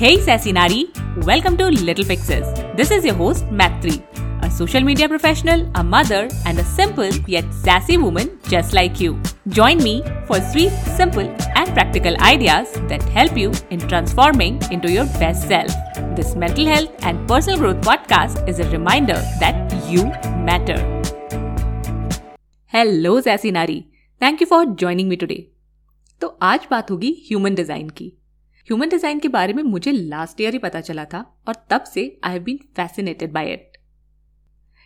[0.00, 0.78] Hey Sassinari,
[1.26, 2.46] welcome to Little Fixes.
[2.74, 3.96] This is your host Maitri,
[4.42, 9.20] a social media professional, a mother, and a simple yet sassy woman just like you.
[9.48, 15.04] Join me for three simple and practical ideas that help you in transforming into your
[15.24, 15.70] best self.
[16.16, 20.06] This mental health and personal growth podcast is a reminder that you
[20.48, 20.78] matter.
[22.74, 23.80] Hello जैसी नारी
[24.22, 25.38] thank you for joining me today
[26.20, 28.10] तो आज बात होगी human design की
[28.68, 32.04] human design के बारे में मुझे लास्ट ईयर ही पता चला था और तब से
[32.24, 33.78] I have been fascinated by it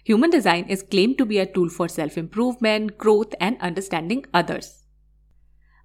[0.07, 4.73] human design is claim to be a tool for self improvement growth and understanding others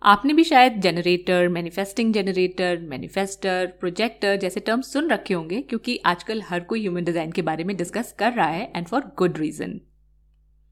[0.01, 6.41] आपने भी शायद generator manifesting generator manifestor projector जैसे टर्म्स सुन रखे होंगे क्योंकि आजकल
[6.41, 9.79] हर कोई ह्यूमन डिज़ाइन के बारे में डिस्कस कर रहा है and for good reason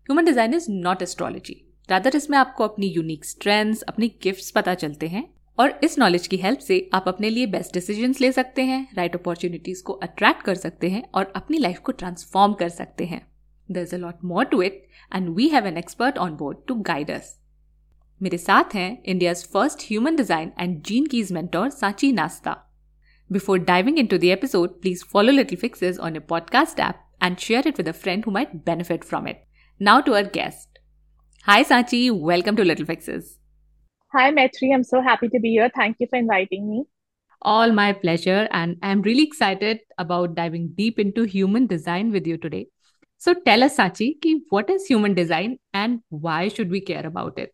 [0.10, 5.08] human design is not astrology rather इसमें आपको अपनी यूनिक स्ट्रेंथ्स अपनी गिफ्ट्स पता चलते
[5.08, 5.24] हैं।
[5.60, 9.16] और इस नॉलेज की हेल्प से आप अपने लिए बेस्ट डिसीज़न ले सकते हैं राइट
[9.16, 13.22] अपॉर्चुनिटीज़ को अट्रैक्ट कर सकते हैं और अपनी लाइफ को ट्रांसफॉर्म कर सकते हैं।
[13.70, 14.86] There is a lot more to it
[15.16, 17.38] and we have an expert on board to guide us
[18.22, 22.56] मेरे साथ हैं India's first human design and gene keys mentor Sachi Nasta
[23.30, 27.68] before diving into the episode please follow Little Fixes on a podcast app and share
[27.68, 29.44] it with a friend who might benefit from it
[29.82, 30.80] now to our guest
[31.46, 33.37] hi Sachi welcome to Little Fixes
[34.14, 34.74] Hi, Maitri.
[34.74, 35.70] I'm so happy to be here.
[35.76, 36.86] Thank you for inviting me.
[37.42, 38.48] All my pleasure.
[38.52, 42.68] And I'm really excited about diving deep into human design with you today.
[43.18, 47.38] So tell us, Sanchi, ki what is human design and why should we care about
[47.38, 47.54] it?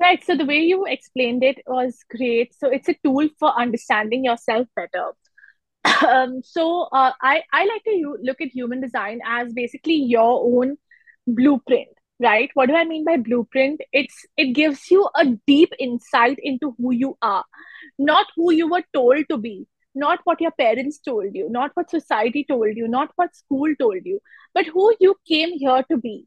[0.00, 0.24] Right.
[0.24, 2.52] So the way you explained it was great.
[2.58, 5.12] So it's a tool for understanding yourself better.
[6.08, 10.78] um, so uh, I, I like to look at human design as basically your own
[11.28, 12.50] blueprint right?
[12.54, 13.80] What do i mean by blueprint?
[13.92, 17.44] It's it gives you a deep insight into who you are
[17.98, 21.90] not who you were told to be not what your parents told you not what
[21.90, 24.20] society told you not what school told you
[24.54, 26.26] but who you came here to be.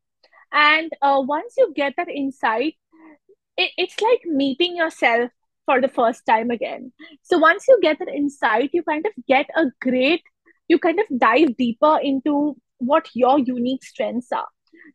[0.51, 2.75] And uh, once you get that insight
[3.57, 5.31] it, it's like meeting yourself
[5.65, 6.91] for the first time again.
[7.23, 10.21] So once you get that insight you kind of get a great
[10.67, 14.47] you kind of dive deeper into what your unique strengths are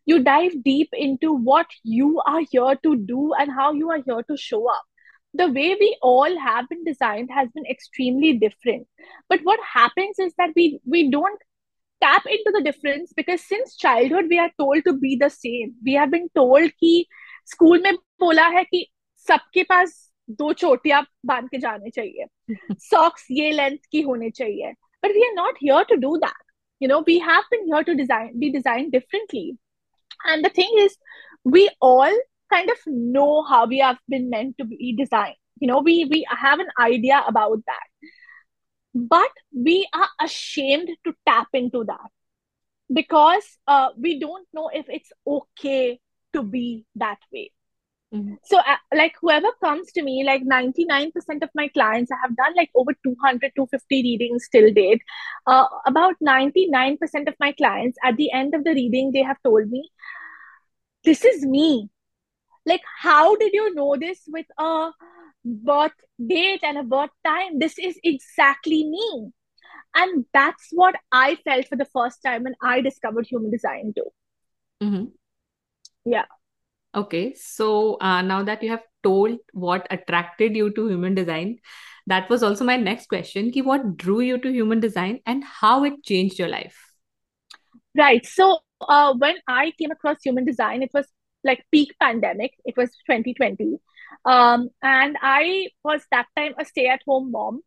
[0.06, 4.24] you dive deep into what you are here to do and how you are here
[4.24, 4.84] to show up
[5.34, 8.88] the way we all have been designed has been extremely different
[9.30, 11.40] but what happens is that we we don't
[12.02, 15.94] tap into the difference because since childhood we are told to be the same we
[15.94, 17.06] have been told कि
[17.52, 18.86] school में बोला है कि
[19.28, 20.00] सबके पास
[20.40, 22.26] दो चोटियां बांध के जाने चाहिए
[22.90, 24.74] सॉक्स ये लेंथ की होने चाहिए
[25.06, 26.44] but we are not here to do that
[26.84, 29.44] you know we have been here to design be designed differently
[30.25, 30.97] and the thing is,
[31.45, 32.13] we all
[32.53, 35.37] kind of know how we have been meant to be designed.
[35.61, 38.09] You know, we we have an idea about that.
[38.95, 42.11] But we are ashamed to tap into that
[42.93, 46.01] because uh, we don't know if it's okay
[46.33, 47.53] to be that way.
[48.15, 48.35] Mm-hmm.
[48.45, 52.55] So, uh, like, whoever comes to me, like 99% of my clients, I have done
[52.57, 55.03] like over 200, 250 readings till date.
[55.47, 59.69] Uh, about 99% of my clients, at the end of the reading, they have told
[59.69, 59.91] me,
[61.05, 61.91] This is me.
[62.65, 64.91] Like, how did you know this with a
[65.45, 65.93] birth
[66.27, 67.59] date and a birth time?
[67.59, 69.31] This is exactly me.
[69.95, 74.11] And that's what I felt for the first time when I discovered human design too.
[74.83, 75.05] Mm-hmm.
[76.05, 76.27] Yeah.
[76.99, 81.59] Okay, so uh, now that you have told what attracted you to human design,
[82.09, 83.53] that was also my next question.
[83.53, 86.77] Ki what drew you to human design and how it changed your life?
[87.97, 88.27] Right.
[88.27, 91.07] So uh, when I came across human design, it was
[91.45, 92.53] like peak pandemic.
[92.65, 93.79] It was 2020.
[94.25, 97.61] Um, and I was that time a stay at home mom.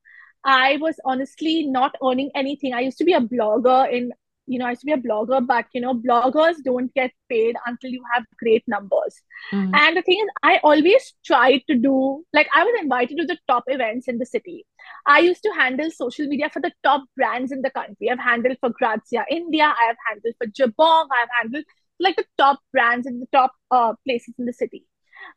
[0.43, 2.73] I was honestly not earning anything.
[2.73, 4.11] I used to be a blogger in
[4.47, 7.55] you know, I used to be a blogger, but you know, bloggers don't get paid
[7.65, 9.21] until you have great numbers.
[9.53, 9.73] Mm-hmm.
[9.73, 13.37] And the thing is, I always tried to do like I was invited to the
[13.47, 14.65] top events in the city.
[15.05, 18.09] I used to handle social media for the top brands in the country.
[18.09, 21.65] I've handled for Grazia India, I have handled for Jabong, I've handled
[21.99, 24.85] like the top brands in the top uh, places in the city.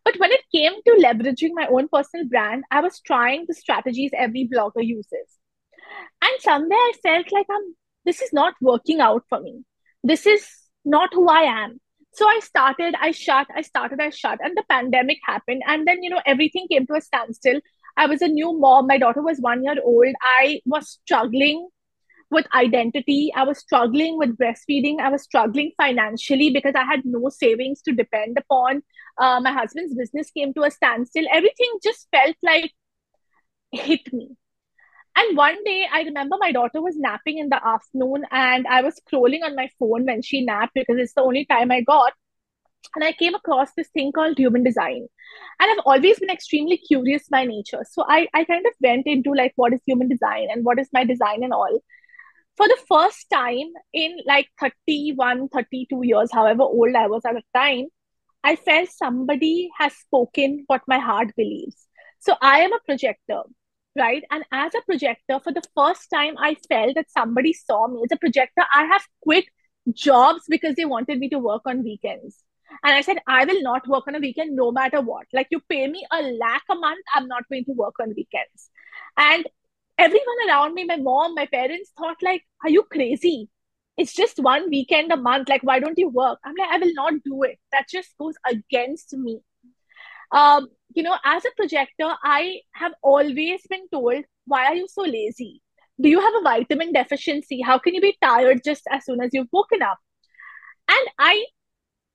[0.05, 4.11] But when it came to leveraging my own personal brand, I was trying the strategies
[4.17, 5.39] every blogger uses.
[6.23, 7.75] And somewhere I felt like I'm
[8.05, 9.65] this is not working out for me.
[10.03, 10.47] This is
[10.85, 11.81] not who I am.
[12.13, 15.63] So I started, I shut, I started, I shut, and the pandemic happened.
[15.67, 17.61] And then, you know, everything came to a standstill.
[17.97, 18.87] I was a new mom.
[18.87, 20.15] My daughter was one year old.
[20.23, 21.69] I was struggling
[22.31, 23.33] with identity.
[23.35, 25.01] I was struggling with breastfeeding.
[25.01, 28.83] I was struggling financially because I had no savings to depend upon.
[29.19, 31.25] Uh, my husband's business came to a standstill.
[31.33, 32.73] Everything just felt like
[33.73, 34.31] hit me.
[35.17, 39.01] And one day, I remember my daughter was napping in the afternoon, and I was
[39.01, 42.13] scrolling on my phone when she napped because it's the only time I got.
[42.95, 45.07] And I came across this thing called human design.
[45.61, 47.85] And I've always been extremely curious by nature.
[47.91, 50.89] So I, I kind of went into like what is human design and what is
[50.93, 51.81] my design and all.
[52.57, 57.43] For the first time in like 31, 32 years, however old I was at the
[57.55, 57.87] time,
[58.45, 61.87] I felt somebody has spoken what my heart believes.
[62.21, 63.43] So I am a projector
[63.97, 64.23] right?
[64.31, 68.13] And as a projector, for the first time, I felt that somebody saw me as
[68.13, 68.63] a projector.
[68.75, 69.45] I have quit
[69.93, 72.39] jobs because they wanted me to work on weekends.
[72.83, 75.27] And I said, I will not work on a weekend no matter what.
[75.33, 78.71] Like, you pay me a lakh a month, I'm not going to work on weekends.
[79.17, 79.47] And
[79.99, 83.49] everyone around me, my mom, my parents thought, like, are you crazy?
[83.97, 85.49] It's just one weekend a month.
[85.49, 86.39] Like, why don't you work?
[86.45, 87.59] I'm like, I will not do it.
[87.71, 89.41] That just goes against me.
[90.33, 95.03] Um, you know, as a projector, I have always been told, why are you so
[95.03, 95.61] lazy?
[96.01, 97.61] Do you have a vitamin deficiency?
[97.63, 99.99] How can you be tired just as soon as you've woken up?
[100.89, 101.45] And I,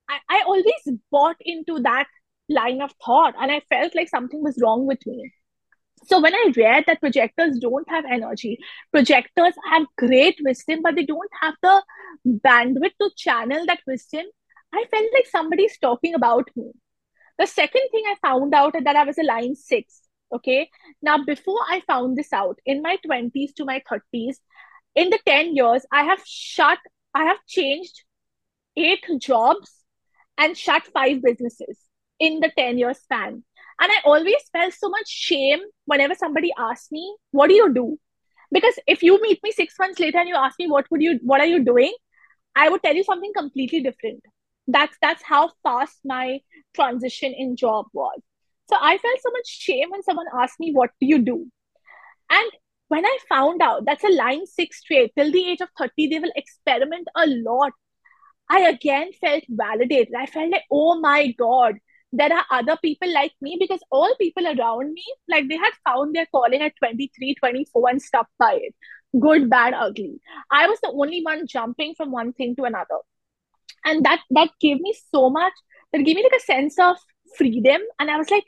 [0.10, 2.08] I, I always bought into that
[2.50, 5.32] line of thought and I felt like something was wrong with me.
[6.06, 8.58] So when I read that projectors don't have energy,
[8.92, 11.84] projectors have great wisdom, but they don't have the
[12.26, 14.26] bandwidth to channel that wisdom,
[14.74, 16.72] I felt like somebody's talking about me.
[17.40, 20.02] The second thing I found out that I was a line six.
[20.34, 20.70] Okay.
[21.02, 24.40] Now, before I found this out, in my 20s to my 30s,
[24.96, 26.78] in the 10 years, I have shut,
[27.16, 28.04] I have changed
[28.78, 29.84] eight jobs
[30.38, 31.80] and shut five businesses
[32.20, 33.44] in the 10 year span.
[33.82, 37.98] And I always felt so much shame whenever somebody asked me, What do you do?
[38.52, 41.20] Because if you meet me six months later and you ask me, What would you,
[41.24, 41.94] what are you doing?
[42.56, 44.22] I would tell you something completely different
[44.72, 46.40] that's that's how fast my
[46.76, 48.20] transition in job was.
[48.70, 51.48] So i felt so much shame when someone asked me what do you do?
[52.30, 52.52] And
[52.88, 56.20] when i found out that's a line 6 trait till the age of 30 they
[56.20, 57.72] will experiment a lot.
[58.50, 60.14] I again felt validated.
[60.18, 61.76] I felt like oh my god
[62.12, 66.16] there are other people like me because all people around me like they had found
[66.16, 68.76] their calling at 23 24 and stuck by it.
[69.20, 70.20] Good bad ugly.
[70.52, 73.00] I was the only one jumping from one thing to another.
[73.86, 75.54] And that that gave me so much
[75.92, 76.98] that gave me like a sense of
[77.38, 78.46] freedom and i was like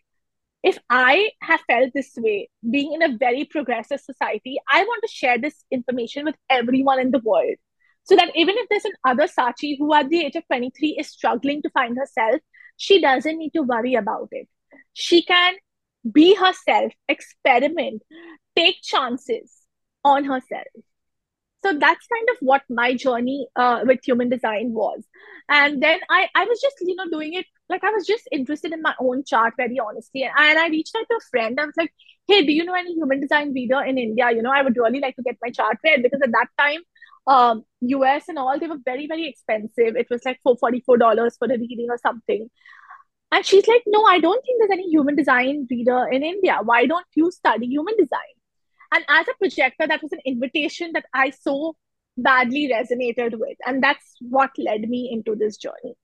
[0.64, 5.12] if i have felt this way being in a very progressive society i want to
[5.12, 7.56] share this information with everyone in the world.
[8.04, 11.62] So that even if there's another sanchi who at the age of 23 is struggling
[11.62, 12.42] to find herself
[12.78, 14.48] she doesn't need to worry about it.
[14.94, 15.54] She can
[16.12, 18.02] be herself experiment
[18.56, 19.52] take chances
[20.04, 20.68] on herself
[21.64, 25.04] so that's kind of what my journey uh, with human design was.
[25.50, 28.74] And then I, I was just you know doing it like i was just interested
[28.74, 30.24] in my own chart very honestly.
[30.24, 31.60] And, and i reached out to a friend.
[31.60, 31.94] I was like
[32.28, 34.32] hey do you know any human design reader in india?
[34.32, 36.04] You know i would really like to get my chart read.
[36.04, 36.82] Because at that time
[37.28, 39.96] um us and all they were very very expensive.
[39.96, 42.50] It was like for $44 for a reading or something.
[43.32, 46.60] And she's like no i don't think there's any human design reader in india.
[46.64, 48.41] Why don't you study human design
[48.92, 51.76] and as a projector, that was an invitation that I so
[52.18, 53.58] badly resonated with.
[53.66, 55.96] And that's what led me into this journey.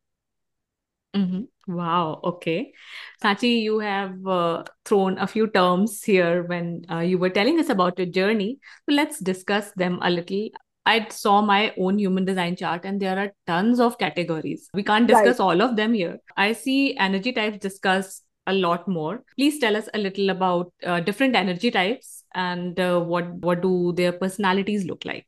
[1.16, 1.74] Mm-hmm.
[1.74, 2.19] Wow.
[2.24, 2.74] Okay.
[3.24, 7.69] Sanchi, you have uh, thrown a few terms here when uh, you were telling us
[7.69, 8.59] about your journey.
[8.88, 10.50] So let's discuss them a little.
[10.85, 14.69] I saw my own human design chart and there are tons of categories.
[14.73, 15.45] We can't discuss right.
[15.45, 16.19] all of them here.
[16.38, 19.23] I see energy types discussed a lot more.
[19.35, 23.94] Please tell us a little about uh, different energy types and uh, what what do
[23.94, 25.28] their personalities look like.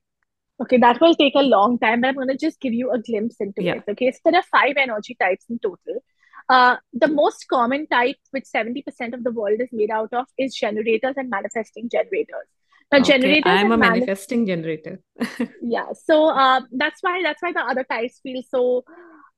[0.62, 3.00] Okay, that will take a long time, but I'm going to just give you a
[3.00, 3.76] glimpse into yeah.
[3.76, 3.84] it.
[3.90, 6.04] Okay, so there are five energy types in total.
[6.50, 10.56] Uh, the most common type, which 70% of the world is made out of, is
[10.56, 12.48] generators and manifesting generators.
[12.92, 13.44] Now, okay, generators.
[13.46, 15.00] I'm a manif- manifesting generator.
[15.62, 18.84] yeah, so uh, that's why that's why the other types feel so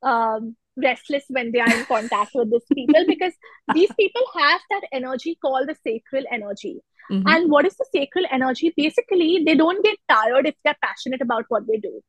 [0.02, 3.34] um, restless when they are in contact with these people because
[3.74, 6.80] these people have that energy called the sacral energy.
[7.12, 7.28] Mm-hmm.
[7.28, 8.74] And what is the sacral energy?
[8.76, 12.02] Basically, they don't get tired if they're passionate about what they do.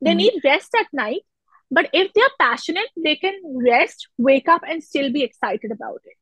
[0.00, 0.18] They mm-hmm.
[0.18, 1.22] need rest at night,
[1.70, 6.16] but if they're passionate, they can rest, wake up, and still be excited about it.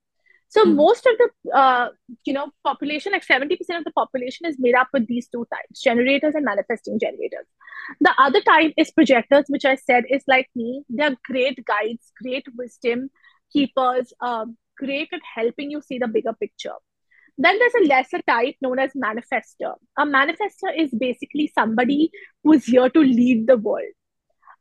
[0.48, 0.76] So mm-hmm.
[0.76, 1.88] most of the uh,
[2.24, 5.46] you know population, like seventy percent of the population, is made up with these two
[5.52, 7.46] types: generators and manifesting generators.
[8.00, 10.84] The other type is projectors, which I said is like me.
[10.88, 13.10] They're great guides, great wisdom
[13.52, 16.74] keepers, uh, great at helping you see the bigger picture.
[17.36, 19.74] Then there's a lesser type known as manifester.
[19.98, 22.10] A manifester is basically somebody
[22.42, 23.92] who is here to lead the world,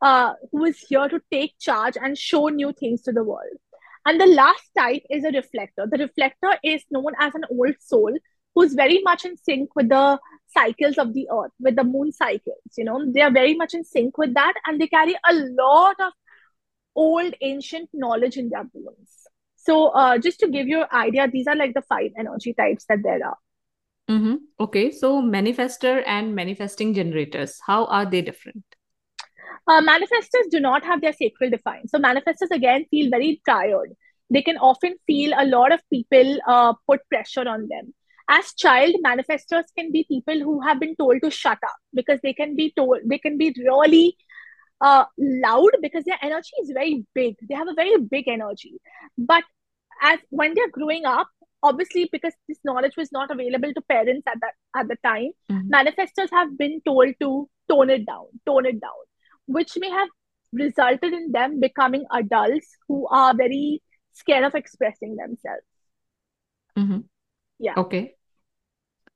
[0.02, 3.58] uh, who is here to take charge and show new things to the world.
[4.06, 5.88] And the last type is a reflector.
[5.90, 8.12] The reflector is known as an old soul
[8.56, 12.62] who's very much in sync with the cycles of the earth, with the moon cycles.
[12.78, 15.96] You know, they are very much in sync with that, and they carry a lot
[16.00, 16.14] of
[16.96, 19.23] old ancient knowledge in their bones.
[19.66, 22.86] So, uh, just to give you an idea, these are like the five energy types
[22.90, 23.38] that there are.
[24.10, 24.36] Mm-hmm.
[24.60, 28.64] Okay, so manifester and manifesting generators, how are they different?
[29.66, 31.90] Uh, manifestors do not have their sacral defined.
[31.90, 33.94] So, manifestors again feel very tired.
[34.30, 37.94] They can often feel a lot of people uh, put pressure on them.
[38.28, 42.34] As child manifestors can be people who have been told to shut up because they
[42.34, 44.18] can be told, they can be really
[44.84, 47.36] uh, loud because their energy is very big.
[47.48, 48.74] They have a very big energy.
[49.18, 49.44] But
[50.02, 51.28] as when they're growing up,
[51.64, 55.74] obviously because this knowledge was not available to parents at that at the time, mm-hmm.
[55.74, 59.04] manifestors have been told to tone it down, tone it down,
[59.46, 60.10] which may have
[60.52, 65.64] resulted in them becoming adults who are very scared of expressing themselves.
[66.78, 67.00] Mm-hmm.
[67.60, 67.74] Yeah.
[67.78, 68.16] Okay.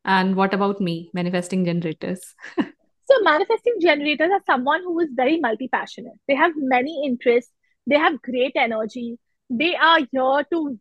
[0.06, 2.34] And what about me, manifesting generators?
[3.11, 6.15] So manifesting generators are someone who is very multi-passionate.
[6.29, 7.51] They have many interests.
[7.87, 9.19] They have great energy.
[9.51, 10.79] They are here to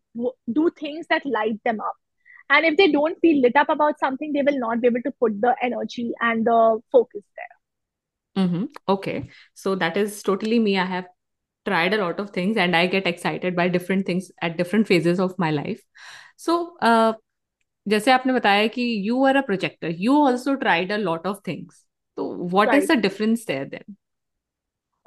[0.52, 1.94] do things that light them up.
[2.50, 5.12] And if they don't feel lit up about something, they will not be able to
[5.20, 8.46] put the energy and the focus there.
[8.46, 8.66] Mm-hmm.
[8.88, 9.30] Okay.
[9.54, 10.78] So that is totally me.
[10.78, 11.08] I have
[11.66, 15.20] tried a lot of things and I get excited by different things at different phases
[15.20, 15.82] of my life.
[16.38, 17.14] So, uh,
[17.88, 21.84] जैसे आपने बताया कि you are a projector, you also tried a lot of things.
[22.17, 22.83] so, what right.
[22.83, 23.97] is the difference there then?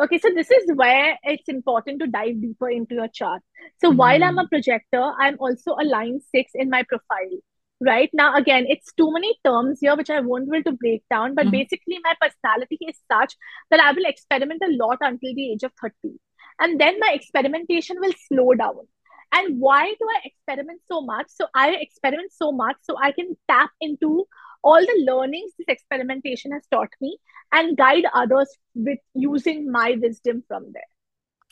[0.01, 3.42] Okay, so this is where it's important to dive deeper into your chart.
[3.82, 3.98] So, mm.
[3.98, 7.38] while I'm a projector, I'm also a line six in my profile.
[7.82, 11.04] Right now, again, it's too many terms here which I won't be able to break
[11.10, 11.51] down, but mm.
[11.51, 13.36] basically, my personality is such
[13.72, 16.18] that I will experiment a lot until the age of 30.
[16.60, 18.88] And then my experimentation will slow down.
[19.34, 21.28] And why do I experiment so much?
[21.30, 24.28] So, I experiment so much so I can tap into
[24.63, 27.18] all the learnings this experimentation has taught me
[27.51, 30.84] and guide others with using my wisdom from there.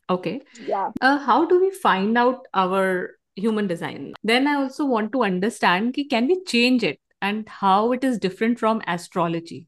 [0.09, 0.41] Okay.
[0.65, 0.91] Yeah.
[1.01, 4.13] Uh, how do we find out our human design?
[4.23, 8.17] Then I also want to understand ki, can we change it and how it is
[8.17, 9.67] different from astrology?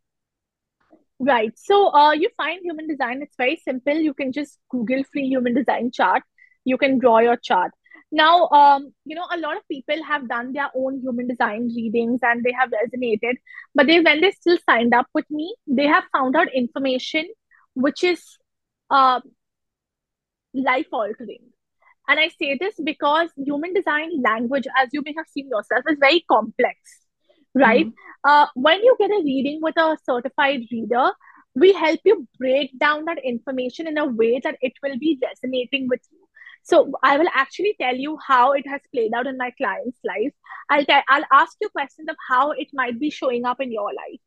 [1.20, 1.52] Right.
[1.58, 3.94] So uh, you find human design, it's very simple.
[3.94, 6.24] You can just Google free human design chart.
[6.64, 7.72] You can draw your chart.
[8.12, 12.20] Now, um, you know, a lot of people have done their own human design readings
[12.24, 13.36] and they have resonated,
[13.76, 17.28] but they when they still signed up with me, they have found out information
[17.76, 18.24] which is
[18.90, 19.22] uh,
[20.54, 21.44] life altering.
[22.08, 25.98] And I say this because human design language, as you may have seen yourself, is
[26.00, 26.76] very complex,
[27.54, 27.86] right?
[27.86, 28.30] Mm-hmm.
[28.30, 31.12] Uh, when you get a reading with a certified reader,
[31.54, 35.88] we help you break down that information in a way that it will be resonating
[35.88, 36.19] with you
[36.70, 40.34] so I will actually tell you how it has played out in my client's life.
[40.70, 44.20] I'll I'll ask you questions of how it might be showing up in your life.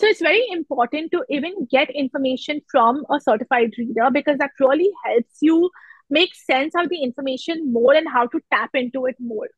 [0.00, 4.90] So it's very important to even get information from a certified reader because that really
[5.04, 5.70] helps you
[6.08, 9.48] make sense of the information more and how to tap into it more.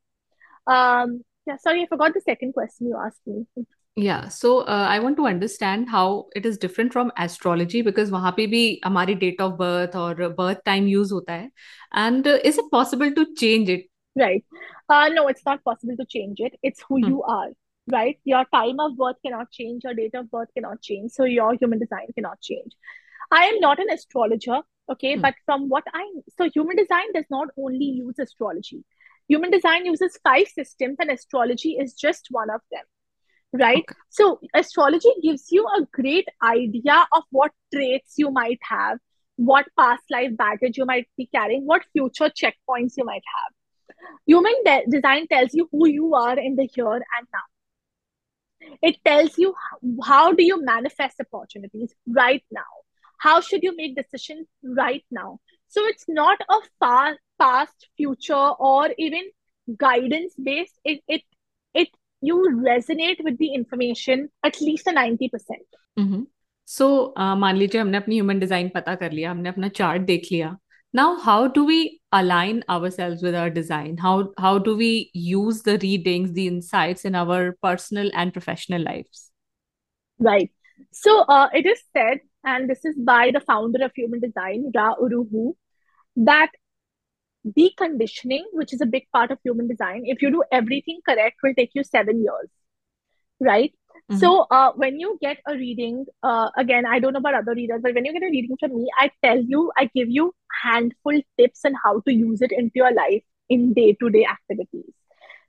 [0.67, 3.47] Um, yeah, sorry, I forgot the second question you asked me.
[3.96, 8.32] Yeah, so uh, I want to understand how it is different from astrology because वहाँ
[8.36, 11.50] पे भी हमारी date of birth और birth time use होता है
[11.94, 13.90] and uh, is it possible to change it?
[14.16, 14.46] Right.
[14.90, 16.54] Uh, no, it's not possible to change it.
[16.64, 17.10] It's who hmm.
[17.10, 17.50] you are,
[17.92, 18.18] right?
[18.24, 21.80] Your time of birth cannot change, your date of birth cannot change, so your human
[21.80, 22.72] design cannot change.
[23.32, 25.22] I am not an astrologer, okay, hmm.
[25.22, 26.06] but from what I
[26.38, 28.86] so human design does not only use astrology.
[29.28, 32.84] Human design uses five systems, and astrology is just one of them
[33.55, 33.85] right?
[33.89, 33.99] Okay.
[34.11, 38.99] So, astrology gives you a great idea of what traits you might have,
[39.37, 43.53] what past life baggage you might be carrying, what future checkpoints you might have.
[44.27, 48.77] Human de- design tells you who you are in the here and now.
[48.83, 49.55] It tells you
[50.05, 52.73] how, do you manifest opportunities right now.
[53.19, 55.41] How should you make decisions right now?
[55.69, 59.31] So it's not a far past, future, or even
[59.79, 60.79] guidance based.
[60.85, 61.23] It it it
[62.27, 65.31] you resonate with the information at least a 90%.
[65.99, 66.23] Mm-hmm.
[66.67, 70.29] So, uh, मान लीजिए हमने अपनी human design पता कर लिया हमने अपना chart देख
[70.33, 70.57] लिया
[70.95, 74.11] now how do we align ourselves with our design how
[74.43, 74.91] how do we
[75.29, 79.25] use the readings the insights in our personal and professional lives
[80.29, 80.53] right
[80.93, 82.21] so uh, it is said
[82.53, 85.49] and this is by the founder of human design ra uru hu
[86.31, 86.57] that
[87.47, 91.55] deconditioning, which is a big part of human design, if you do everything correct, will
[91.55, 92.49] take you seven years,
[93.41, 93.73] right?
[94.11, 94.19] Mm-hmm.
[94.19, 97.81] So uh, when you get a reading, uh, again, I don't know about other readers,
[97.83, 101.21] but when you get a reading from me, I tell you, I give you handful
[101.39, 104.93] tips on how to use it into your life in day-to-day activities.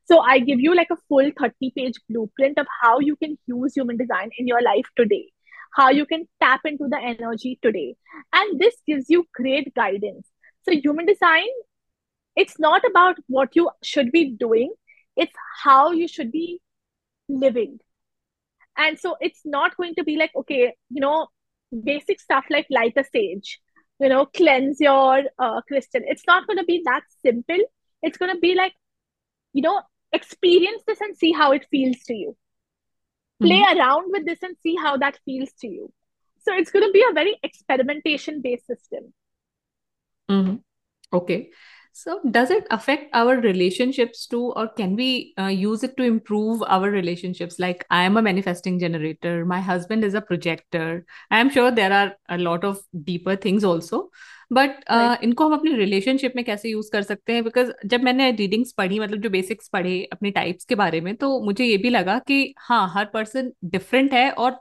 [0.06, 3.74] So I give you like a full 30 page blueprint of how you can use
[3.76, 5.32] human design in your life today,
[5.74, 7.96] how you can tap into the energy today.
[8.32, 10.28] And this gives you great guidance.
[10.62, 11.48] So human design,
[12.36, 14.74] it's not about what you should be doing,
[15.16, 16.60] it's how you should be
[17.30, 17.80] living.
[18.78, 21.28] And so it's not going to be like, okay, you know,
[21.84, 23.60] basic stuff like light a sage,
[24.00, 26.02] you know, cleanse your uh, crystal.
[26.06, 27.60] It's not going to be that simple.
[28.02, 28.74] It's going to be like,
[29.54, 32.36] you know, experience this and see how it feels to you.
[33.42, 33.80] Play mm-hmm.
[33.80, 35.92] around with this and see how that feels to you.
[36.44, 39.14] So it's going to be a very experimentation based system.
[40.30, 40.56] Mm-hmm.
[41.14, 41.50] Okay.
[41.98, 46.62] So, does it affect our relationships too, or can we uh, use it to improve
[46.68, 47.58] our relationships?
[47.58, 51.06] Like, I am a manifesting generator, my husband is a projector.
[51.32, 54.10] I am sure there are a lot of deeper things also.
[54.54, 55.24] But uh.
[55.24, 59.00] इनको हम अपनी relationship में कैसे use कर सकते हैं because जब मैंने रीडिंग्स पढ़ी
[59.00, 62.54] मतलब जो बेसिक्स पढ़े अपने टाइप्स के बारे में तो मुझे ये भी लगा कि
[62.68, 64.60] हाँ हर पर्सन डिफरेंट है और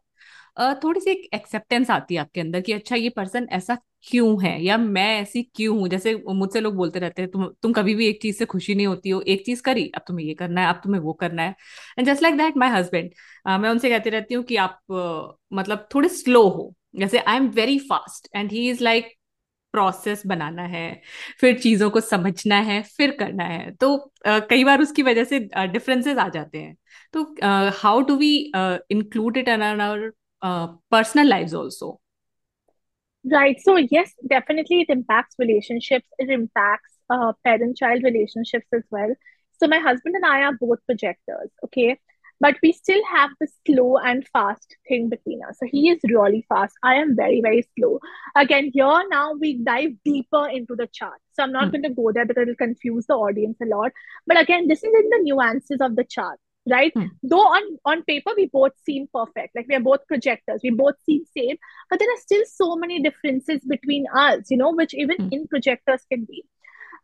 [0.82, 4.60] थोड़ी सी एक एक्सेप्टेंस आती है आपके अंदर कि अच्छा ये पर्सन ऐसा क्यों है?
[4.64, 5.88] या मैं ऐसी क्यों हूँ?
[5.88, 8.86] जैसे मुझसे लोग बोलते रहते हैं तुम तुम कभी भी एक चीज़ से खुशी नहीं
[8.86, 11.54] होती हो। एक चीज़ करी अब तुम्हें ये करना है अब तुम्हें वो करना है।
[11.98, 13.10] And just like that my husband
[13.60, 17.48] मैं उनसे कहती रहती हूँ कि आप uh, मतलब थोड़े स्लो हो। जैसे I am
[17.50, 19.12] very fast and he is like
[19.74, 21.00] process बनाना है
[21.40, 23.94] फिर चीज़ों को समझना है फिर करना है। तो
[24.28, 26.76] uh, कई बार उसकी वजह से डिफरेंसेस uh, आ जाते हैं।
[27.14, 27.22] तो
[27.78, 28.34] how do we
[28.90, 30.10] include it in our
[30.44, 31.98] Uh, personal lives also.
[33.32, 33.58] Right.
[33.62, 36.06] So yes definitely it impacts relationships.
[36.18, 39.14] It impacts uh, parent child relationships as well.
[39.58, 41.98] So my husband and i are both projectors okay?
[42.40, 45.56] But we still have the slow and fast thing between us.
[45.58, 46.74] So he is really fast.
[46.82, 48.00] I am very very slow.
[48.36, 51.20] Again here now we dive deeper into the chart.
[51.32, 51.72] So i'm not mm.
[51.72, 53.92] going to go there because it'll confuse the audience a lot.
[54.26, 56.92] But again this is in the nuances of the chart right?
[56.94, 57.06] Hmm.
[57.22, 60.94] Though on on paper we both seem perfect, like we are both projectors, we both
[61.04, 61.56] seem same,
[61.90, 65.28] but there are still so many differences between us, you know, which even hmm.
[65.30, 66.44] in projectors can be.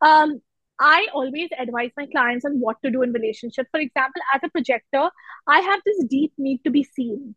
[0.03, 0.41] Um,
[0.81, 3.69] I always advise my clients on what to do in relationships.
[3.71, 5.11] For example, as a projector,
[5.47, 7.35] I have this deep need to be seen.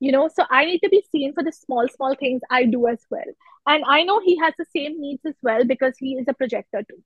[0.00, 2.88] You know, so I need to be seen for the small, small things I do
[2.88, 3.22] as well.
[3.68, 6.82] And I know he has the same needs as well because he is a projector
[6.82, 7.00] too.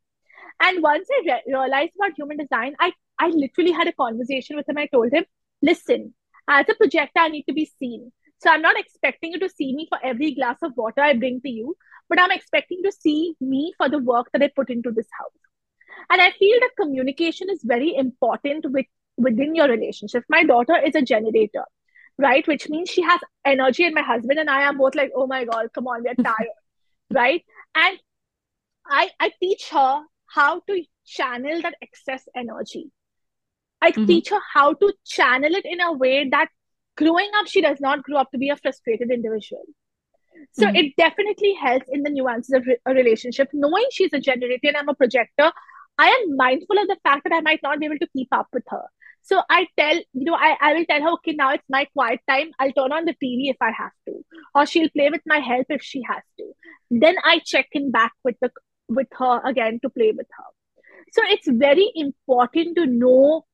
[0.60, 4.68] And once I re- realized about human design, I I literally had a conversation with
[4.68, 4.78] him.
[4.78, 5.24] I told him,
[5.62, 6.14] listen,
[6.48, 8.12] as a projector, I need to be seen.
[8.42, 11.40] So I'm not expecting you to see me for every glass of water I bring
[11.42, 11.76] to you,
[12.08, 15.32] but I'm expecting to see me for the work that I put into this house.
[16.10, 20.24] And I feel that communication is very important with within your relationship.
[20.28, 21.64] My daughter is a generator,
[22.18, 22.46] right?
[22.46, 25.44] Which means she has energy, and my husband and I are both like, oh my
[25.44, 26.56] god, come on, we're tired,
[27.12, 27.44] right?
[27.74, 27.98] And
[28.86, 32.90] I I teach her how to channel that excess energy
[33.80, 34.06] I mm-hmm.
[34.06, 36.48] teach her how to channel it in a way that
[36.96, 39.62] growing up, she does not grow up to be a frustrated individual.
[40.52, 40.76] So mm-hmm.
[40.76, 43.48] it definitely helps in the nuances of re- a relationship.
[43.52, 45.52] Knowing she's a generator and I'm a projector,
[45.98, 48.48] I am mindful of the fact that I might not be able to keep up
[48.52, 48.82] with her.
[49.22, 52.20] So I tell, you know, I, I will tell her, okay, now it's my quiet
[52.28, 52.50] time.
[52.60, 54.24] I'll turn on the TV if I have to.
[54.54, 56.52] Or she'll play with my help if she has to.
[56.90, 58.50] Then I check in back with the
[58.88, 60.44] with her again to play with her.
[61.12, 63.46] So it's very important to know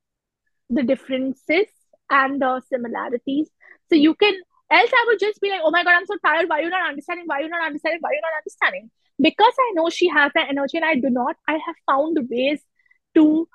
[0.70, 1.66] the differences
[2.10, 3.48] and the similarities.
[3.88, 4.34] So you can,
[4.70, 6.48] else I would just be like, oh my God, I'm so tired.
[6.48, 7.26] Why are you not understanding?
[7.26, 7.98] Why are you not understanding?
[8.00, 8.90] Why are you not understanding?
[9.20, 12.60] Because I know she has that energy and I do not, I have found ways
[13.14, 13.48] to,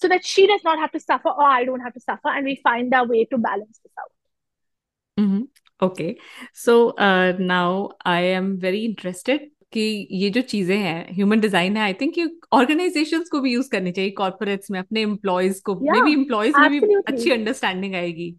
[0.00, 2.28] so that she does not have to suffer or I don't have to suffer.
[2.28, 5.22] And we find our way to balance this out.
[5.24, 5.42] Mm-hmm.
[5.80, 6.18] Okay.
[6.52, 9.80] So uh, now I am very interested कि
[10.22, 13.92] ये जो चीज़ें हैं human design है I think ये organisations को भी use करनी
[13.92, 18.34] चाहिए कॉर्पोरेट्स में अपने एम्प्लॉयज़ को मे बी एम्प्लॉयज़ में भी अच्छी अंडरस्टैंडिंग आएगी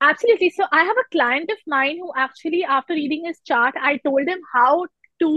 [0.00, 0.50] Absolutely.
[0.50, 4.30] So I have a client of mine who actually, after reading his chart, I told
[4.30, 4.86] him how
[5.20, 5.28] to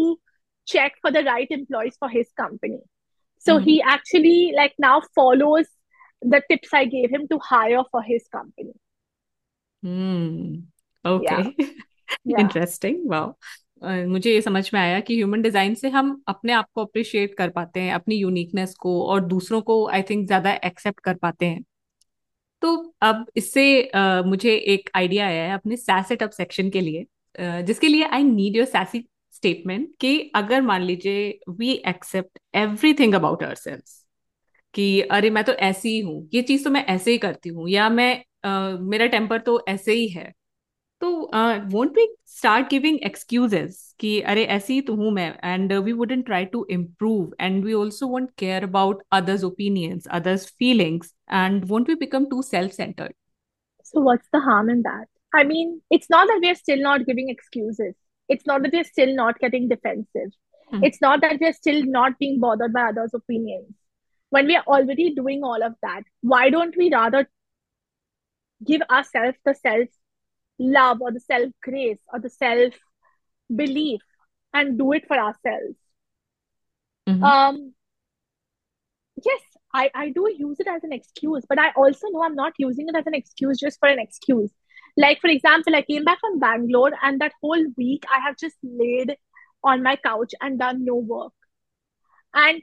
[0.68, 2.80] check for the right employees for his company.
[3.38, 3.66] So mm-hmm.
[3.66, 5.68] he actually like now follows
[6.22, 8.74] the tips I gave him to hire for his company.
[9.84, 10.56] Hmm.
[11.06, 11.54] Okay.
[11.58, 11.68] Yeah.
[12.26, 12.40] yeah.
[12.40, 13.02] Interesting.
[13.06, 13.38] Wow.
[13.82, 17.50] मुझे ये समझ में आया कि human design से हम अपने आप को अप्रिशिएट कर
[17.50, 21.64] पाते हैं अपनी यूनिकनेस को और दूसरों को आई थिंक ज़्यादा एक्सेप्ट कर पाते हैं।
[22.62, 27.04] तो अब इससे uh, मुझे एक आइडिया आया है अपने सैसेट अप सेक्शन के लिए
[27.04, 33.14] uh, जिसके लिए I need your sassy statement कि अगर मान लीजिए we accept everything
[33.14, 34.06] about selves
[34.74, 37.70] कि अरे मैं तो ऐसी ही हूँ ये चीज़ तो मैं ऐसे ही करती हूँ
[37.70, 40.34] या मैं uh, मेरा टेम्पर तो ऐसे ही है
[41.01, 41.11] तो
[41.73, 46.25] won't we start giving excuses कि अरे ऐसी ही तो हूं मैं and we wouldn't
[46.27, 51.89] try to improve and we also won't care about others opinions others feelings and won't
[51.89, 53.15] we become to self centred
[53.91, 55.07] So what's the harm in that?
[55.33, 57.95] I mean, it's not that we're still not giving excuses.
[58.29, 60.29] It's not that we're still not getting defensive.
[60.73, 60.85] Hmm.
[60.85, 63.75] It's not that we're still not being bothered by others' opinions.
[64.33, 67.29] When we are already doing all of that, why don't we rather
[68.61, 69.89] give ourselves the self
[70.60, 72.74] love or the self grace or the self
[73.54, 74.02] belief
[74.54, 75.78] and do it for ourselves?
[77.08, 77.24] Mm-hmm.
[77.24, 77.74] Um,
[79.24, 79.42] yes,
[79.74, 82.88] I, I do use it as an excuse, but I also know I'm not using
[82.88, 84.52] it as an excuse just for an excuse.
[84.98, 88.56] Like, for example, I came back from Bangalore and that whole week I have just
[88.64, 89.18] laid
[89.64, 91.34] on my couch and done no work.
[92.34, 92.62] And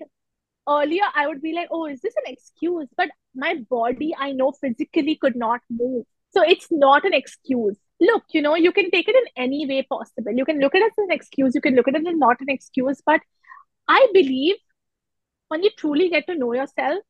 [0.68, 2.88] earlier I would be like, oh, is this an excuse?
[2.96, 6.06] But my body, I know physically could not move.
[6.32, 7.76] So it's not an excuse.
[8.00, 10.32] Look, you know, you can take it in any way possible.
[10.32, 12.40] You can look at it as an excuse, you can look at it as not
[12.40, 13.02] an excuse.
[13.04, 13.20] But
[13.88, 14.56] I believe
[15.48, 17.02] when you truly get to know yourself,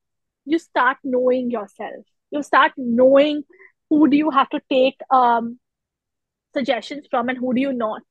[0.44, 2.04] you start knowing yourself.
[2.30, 3.44] You start knowing
[3.88, 5.58] who do you have to take um,
[6.54, 8.02] suggestions from and who do you not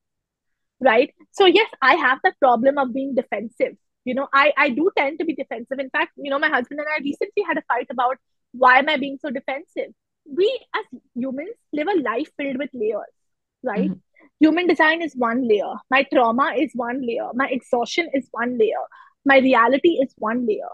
[0.79, 4.89] right so yes i have that problem of being defensive you know i i do
[4.97, 7.63] tend to be defensive in fact you know my husband and i recently had a
[7.73, 8.17] fight about
[8.51, 9.91] why am i being so defensive
[10.25, 13.15] we as humans live a life filled with layers
[13.63, 14.27] right mm-hmm.
[14.39, 18.85] human design is one layer my trauma is one layer my exhaustion is one layer
[19.25, 20.73] my reality is one layer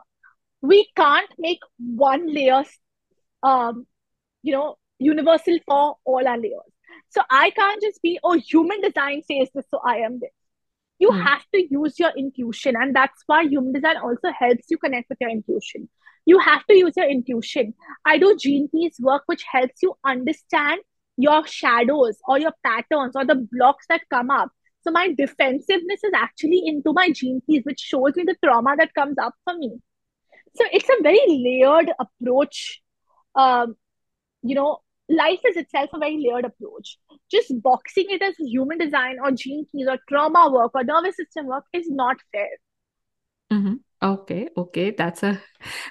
[0.61, 2.63] we can't make one layer
[3.43, 3.85] um
[4.43, 6.73] you know universal for all our layers
[7.09, 10.31] so I can't just be, oh, human design says this, so I am this.
[10.99, 11.23] You mm.
[11.23, 12.75] have to use your intuition.
[12.75, 15.89] And that's why human design also helps you connect with your intuition.
[16.27, 17.73] You have to use your intuition.
[18.05, 20.81] I do gene keys work, which helps you understand
[21.15, 24.51] your shadows or your patterns or the blocks that come up.
[24.81, 28.93] So my defensiveness is actually into my gene keys, which shows me the trauma that
[28.93, 29.79] comes up for me.
[30.55, 32.81] So it's a very layered approach.
[33.33, 33.75] Um,
[34.43, 36.97] you know, life is itself a very layered approach.
[37.31, 41.47] Just boxing it as human design or gene keys or trauma work or nervous system
[41.47, 42.49] work is not fair.
[43.51, 43.75] Mm-hmm.
[44.01, 45.29] Okay okay that's a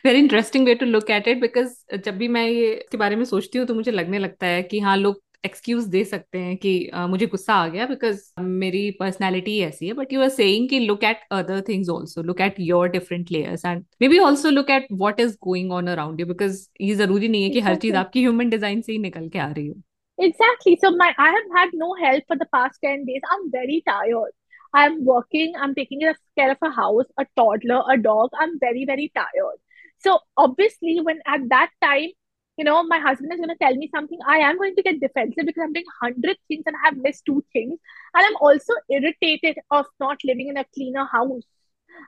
[0.07, 3.25] very interesting way to look at it because जब भी मैं ये इसके बारे में
[3.25, 6.91] सोचती हूँ तो मुझे लगने लगता है कि हाँ लोग एक्सक्यूज दे सकते हैं कि
[6.95, 10.79] uh, मुझे गुस्सा आ गया बिकॉज़ मेरी पर्सनैलिटी ऐसी है बट यू आर सेइंग कि
[10.81, 14.87] look at other things also look at your different layers and maybe also look at
[15.03, 18.21] what is going on around you because ये ज़रूरी नहीं है कि हर चीज़ आपकी
[18.21, 19.75] ह्यूमन डिज़ाइन से ही निकल के आ रही हो
[20.19, 20.71] Exactly.
[20.77, 23.25] So my I have had no help for the past 10 days.
[23.31, 24.31] I'm very tired.
[24.77, 28.31] I'm working, I'm taking care of a house, a toddler, a dog.
[28.39, 29.59] I'm very, very tired.
[29.99, 32.11] So obviously, when at that time
[32.57, 35.01] you know, my husband is going to tell me something, I am going to get
[35.01, 37.79] defensive because I'm doing 100 things and I have missed two things.
[38.15, 41.43] And I'm also irritated of not living in a cleaner house.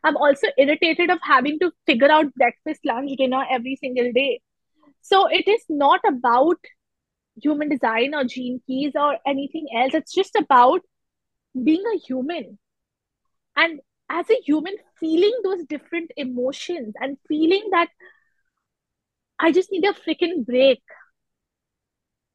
[0.04, 4.40] I'm also irritated of having to figure out breakfast, lunch, dinner every single day.
[5.02, 6.56] So it is not about
[7.42, 9.94] human design or gene keys or anything else.
[9.94, 10.80] It's just about
[11.64, 12.58] being a human.
[13.56, 17.88] And as a human, feeling those different emotions and feeling that
[19.38, 20.82] I just need a freaking break.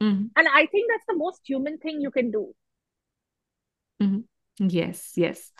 [0.01, 0.25] Mm-hmm.
[0.35, 2.53] And I think that's the most human thing you can do.
[4.01, 4.67] Mm-hmm.
[4.67, 5.51] Yes, yes.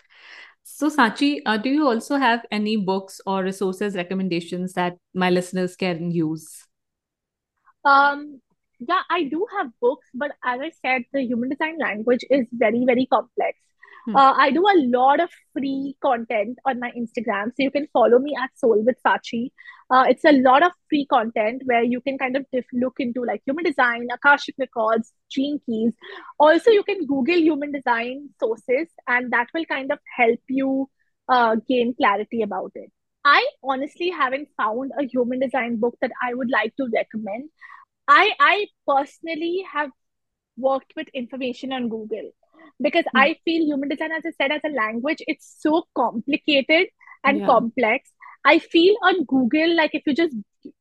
[0.62, 5.76] So, Sanchi, uh, do you also have any books or resources recommendations that my listeners
[5.76, 6.66] can use?
[7.84, 8.40] Um,
[8.78, 12.84] yeah, I do have books, but as I said, the human design language is very,
[12.86, 13.58] very complex.
[14.06, 14.16] Hmm.
[14.16, 17.46] Uh, I do a lot of free content on my Instagram.
[17.46, 19.50] So you can follow me at Soul with Sanchi.
[19.90, 23.22] Uh, it's a lot of free content where you can kind of diff- look into
[23.24, 25.94] like human design, Akashic records, gene keys.
[26.38, 30.88] Also, you can Google human design sources, and that will kind of help you
[31.28, 32.90] uh, gain clarity about it.
[33.24, 37.48] I honestly haven't found a human design book that I would like to recommend.
[38.08, 39.90] I I personally have
[40.56, 42.30] worked with information on Google
[42.80, 43.20] because mm.
[43.20, 46.88] I feel human design, as I said, as a language, it's so complicated
[47.24, 47.46] and yeah.
[47.46, 48.10] complex.
[48.44, 50.36] I feel on Google, like if you just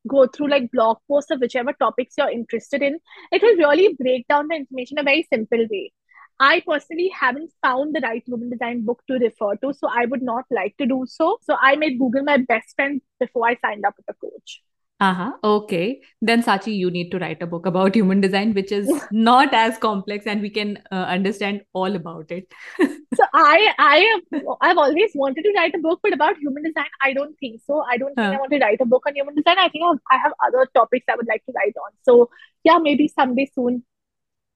[0.07, 2.99] go through like blog posts of whichever topics you're interested in,
[3.31, 5.91] it will really break down the information in a very simple way.
[6.39, 10.21] I personally haven't found the right human design book to refer to, so I would
[10.21, 11.37] not like to do so.
[11.43, 14.61] So I made Google my best friend before I signed up with a coach.
[14.99, 15.33] Uh-huh.
[15.43, 16.01] Okay.
[16.21, 19.77] Then Sanchi, you need to write a book about human design, which is not as
[19.77, 22.47] complex and we can uh, understand all about it.
[22.79, 23.97] so I I
[24.31, 27.61] have I've always wanted to write a book, but about human design, I don't think
[27.67, 27.83] so.
[27.91, 28.35] I don't think huh.
[28.35, 29.57] I want to write a book on human design.
[29.59, 31.91] I think I have, I have other topics I would like to write on.
[32.03, 32.29] So
[32.63, 33.83] yeah, maybe someday soon.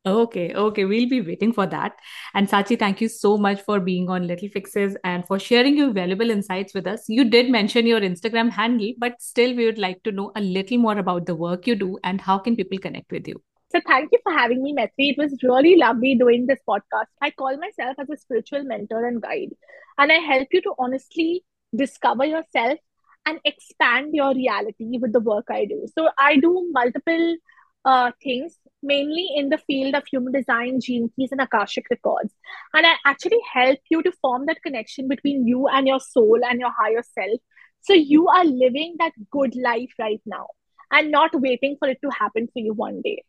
[0.07, 1.97] Okay, okay, we'll be waiting for that.
[2.33, 5.91] And Sanchi, thank you so much for being on Little Fixes and for sharing your
[5.91, 7.03] valuable insights with us.
[7.09, 10.77] You did mention your Instagram handle, but still, we would like to know a little
[10.77, 13.41] more about the work you do and how can people connect with you.
[13.69, 15.09] So thank you for having me, Maitri.
[15.09, 17.07] It was really lovely doing this podcast.
[17.21, 19.49] I call myself as a spiritual mentor and guide,
[19.97, 21.43] and I help you to honestly
[21.75, 22.79] discover yourself
[23.25, 25.85] and expand your reality with the work I do.
[25.93, 27.35] So I do multiple
[27.83, 32.33] uh, things, mainly in the field of human design, gene keys, and Akashic records.
[32.73, 36.59] And I actually help you to form that connection between you and your soul and
[36.59, 37.39] your higher self.
[37.81, 40.47] So you are living that good life right now
[40.91, 43.23] and not waiting for it to happen for you one day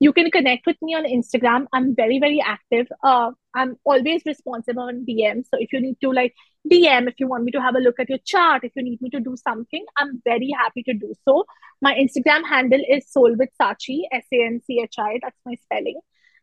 [0.00, 1.66] you can connect with me on instagram.
[1.72, 2.86] I'm very very active.
[3.02, 6.34] Uh, i'm always responsive on dm so if you need to like
[6.70, 9.00] dm if you want me to have a look at your chart if you need
[9.00, 11.44] me to do something i'm very happy to do so.
[11.80, 16.00] My instagram handle is soul with sanchi s-a-n-c-h-i that's my spelling.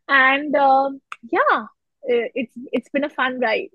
[0.08, 0.90] And uh,
[1.30, 1.66] yeah
[2.02, 3.74] it's it's been a fun ride.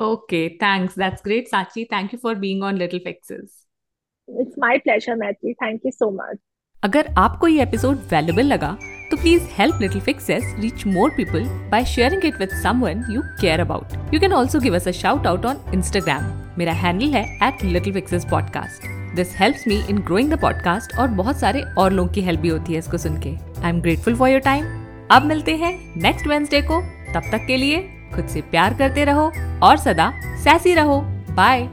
[0.00, 0.94] Okay thanks.
[0.94, 1.86] That's great sanchi.
[1.88, 3.52] Thank you for being on little fixes.
[4.26, 5.54] It's my pleasure Maitri.
[5.60, 6.38] thank you so much
[6.84, 8.76] अगर आपको ये episode valuable लगा
[9.10, 13.60] तो please help Little Fixes reach more people by sharing it with someone you care
[13.60, 16.24] about you can also give us a shout out on Instagram
[16.58, 21.08] मेरा handle है at Little Fixes podcast this helps me in growing the podcast और
[21.08, 24.14] बहुत सारे और लोगों की help भी होती है इसको सुन के I am grateful
[24.14, 24.64] for your time
[25.10, 26.80] अब मिलते हैं नेक्स्ट वेंसडे को.
[27.14, 27.78] तब तक के लिए
[28.14, 29.30] खुद से प्यार करते रहो
[29.62, 30.12] और सदा
[30.44, 31.00] सैसी रहो.
[31.30, 31.68] बाय